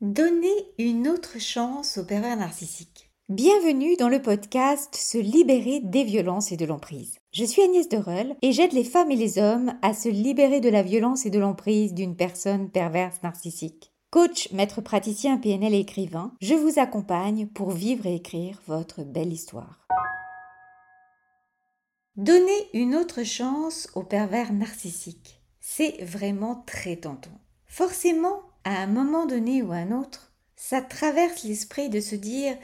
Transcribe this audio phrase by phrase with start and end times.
[0.00, 3.10] Donnez une autre chance au pervers narcissique.
[3.28, 7.18] Bienvenue dans le podcast Se libérer des violences et de l'emprise.
[7.32, 10.68] Je suis Agnès Dereul et j'aide les femmes et les hommes à se libérer de
[10.68, 13.92] la violence et de l'emprise d'une personne perverse narcissique.
[14.12, 19.32] Coach, maître praticien, PNL et écrivain, je vous accompagne pour vivre et écrire votre belle
[19.32, 19.84] histoire.
[22.14, 25.42] Donnez une autre chance au pervers narcissique.
[25.58, 27.40] C'est vraiment très tentant.
[27.66, 32.54] Forcément, à un moment donné ou à un autre, ça traverse l'esprit de se dire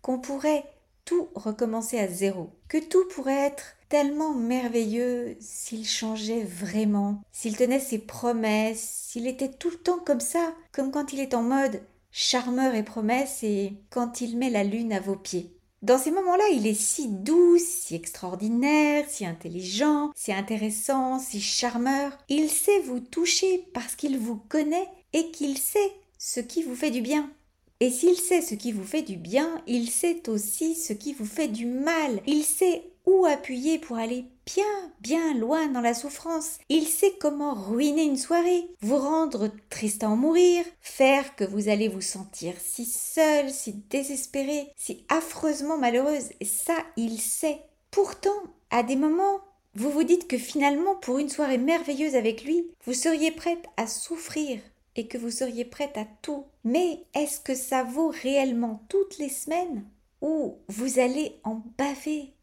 [0.00, 0.64] qu'on pourrait
[1.04, 7.78] tout recommencer à zéro, que tout pourrait être tellement merveilleux s'il changeait vraiment, s'il tenait
[7.78, 11.82] ses promesses, s'il était tout le temps comme ça, comme quand il est en mode
[12.10, 15.56] charmeur et promesse et quand il met la lune à vos pieds.
[15.82, 22.16] Dans ces moments-là, il est si doux, si extraordinaire, si intelligent, si intéressant, si charmeur.
[22.28, 26.90] Il sait vous toucher parce qu'il vous connaît et qu'il sait ce qui vous fait
[26.90, 27.30] du bien.
[27.80, 31.24] Et s'il sait ce qui vous fait du bien, il sait aussi ce qui vous
[31.24, 32.20] fait du mal.
[32.26, 36.58] Il sait où appuyer pour aller bien, bien loin dans la souffrance.
[36.68, 41.68] Il sait comment ruiner une soirée, vous rendre triste à en mourir, faire que vous
[41.68, 46.30] allez vous sentir si seul, si désespéré, si affreusement malheureuse.
[46.40, 47.58] Et ça, il sait.
[47.90, 48.30] Pourtant,
[48.70, 49.40] à des moments,
[49.74, 53.86] vous vous dites que finalement, pour une soirée merveilleuse avec lui, vous seriez prête à
[53.86, 54.60] souffrir,
[54.96, 56.46] et que vous seriez prête à tout.
[56.64, 59.84] Mais est-ce que ça vaut réellement toutes les semaines
[60.20, 62.34] ou vous allez en baver?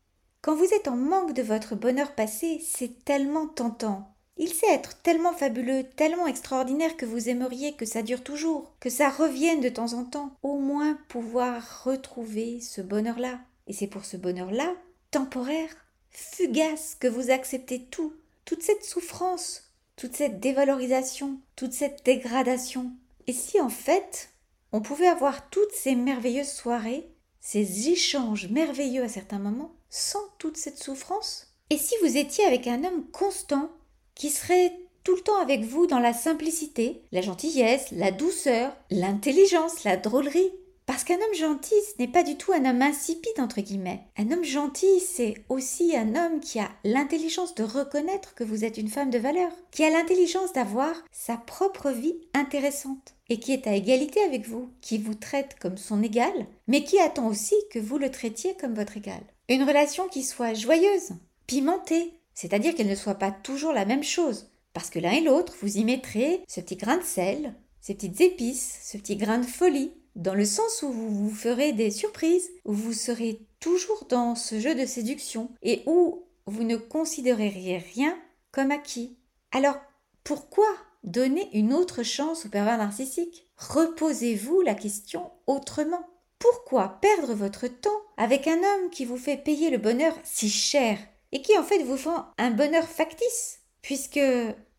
[0.42, 4.16] Quand vous êtes en manque de votre bonheur passé, c'est tellement tentant.
[4.38, 8.90] Il sait être tellement fabuleux, tellement extraordinaire que vous aimeriez que ça dure toujours, que
[8.90, 13.40] ça revienne de temps en temps, au moins pouvoir retrouver ce bonheur-là.
[13.68, 14.74] Et c'est pour ce bonheur-là,
[15.12, 15.76] temporaire,
[16.10, 18.14] fugace, que vous acceptez tout,
[18.46, 19.69] toute cette souffrance,
[20.00, 22.94] toute cette dévalorisation, toute cette dégradation.
[23.28, 24.30] Et si en fait,
[24.72, 27.10] on pouvait avoir toutes ces merveilleuses soirées,
[27.42, 31.54] ces échanges merveilleux à certains moments, sans toute cette souffrance?
[31.70, 33.70] Et si vous étiez avec un homme constant,
[34.16, 34.74] qui serait
[35.04, 40.54] tout le temps avec vous dans la simplicité, la gentillesse, la douceur, l'intelligence, la drôlerie,
[40.90, 44.08] parce qu'un homme gentil, ce n'est pas du tout un homme insipide, entre guillemets.
[44.18, 48.80] Un homme gentil, c'est aussi un homme qui a l'intelligence de reconnaître que vous êtes
[48.80, 53.68] une femme de valeur, qui a l'intelligence d'avoir sa propre vie intéressante, et qui est
[53.68, 57.78] à égalité avec vous, qui vous traite comme son égal, mais qui attend aussi que
[57.78, 59.22] vous le traitiez comme votre égal.
[59.48, 61.12] Une relation qui soit joyeuse,
[61.46, 65.54] pimentée, c'est-à-dire qu'elle ne soit pas toujours la même chose, parce que l'un et l'autre,
[65.62, 69.46] vous y mettrez ce petit grain de sel, ces petites épices, ce petit grain de
[69.46, 74.36] folie, dans le sens où vous vous ferez des surprises, où vous serez toujours dans
[74.36, 78.18] ce jeu de séduction et où vous ne considéreriez rien
[78.52, 79.18] comme acquis.
[79.54, 79.78] Alors,
[80.26, 80.68] pourquoi
[81.06, 83.48] donner une autre chance au pervers narcissique?
[83.58, 86.06] Reposez-vous la question autrement.
[86.38, 90.98] Pourquoi perdre votre temps avec un homme qui vous fait payer le bonheur si cher
[91.32, 94.20] et qui en fait vous fait un bonheur factice, puisque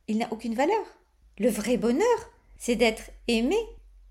[0.09, 0.85] il n'a aucune valeur?
[1.39, 3.57] Le vrai bonheur, c'est d'être aimé